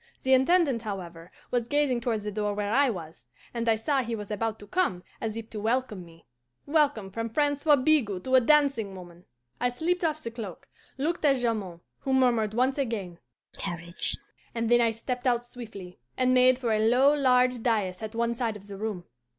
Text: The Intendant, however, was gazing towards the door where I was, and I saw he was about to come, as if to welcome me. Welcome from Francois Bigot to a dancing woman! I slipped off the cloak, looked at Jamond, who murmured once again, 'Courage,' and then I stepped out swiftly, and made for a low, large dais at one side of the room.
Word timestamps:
The 0.23 0.33
Intendant, 0.33 0.81
however, 0.81 1.29
was 1.51 1.67
gazing 1.67 2.01
towards 2.01 2.23
the 2.23 2.31
door 2.31 2.55
where 2.55 2.73
I 2.73 2.89
was, 2.89 3.29
and 3.53 3.69
I 3.69 3.75
saw 3.75 4.01
he 4.01 4.15
was 4.15 4.31
about 4.31 4.57
to 4.57 4.65
come, 4.65 5.03
as 5.21 5.35
if 5.35 5.47
to 5.51 5.59
welcome 5.59 6.03
me. 6.03 6.25
Welcome 6.65 7.11
from 7.11 7.29
Francois 7.29 7.75
Bigot 7.75 8.23
to 8.23 8.33
a 8.33 8.41
dancing 8.41 8.95
woman! 8.95 9.25
I 9.59 9.69
slipped 9.69 10.03
off 10.03 10.23
the 10.23 10.31
cloak, 10.31 10.67
looked 10.97 11.23
at 11.23 11.35
Jamond, 11.35 11.81
who 11.99 12.13
murmured 12.15 12.55
once 12.55 12.79
again, 12.79 13.19
'Courage,' 13.59 14.17
and 14.55 14.69
then 14.71 14.81
I 14.81 14.89
stepped 14.89 15.27
out 15.27 15.45
swiftly, 15.45 15.99
and 16.17 16.33
made 16.33 16.57
for 16.57 16.71
a 16.73 16.79
low, 16.89 17.13
large 17.13 17.61
dais 17.61 18.01
at 18.01 18.15
one 18.15 18.33
side 18.33 18.57
of 18.57 18.65
the 18.65 18.77
room. 18.77 19.05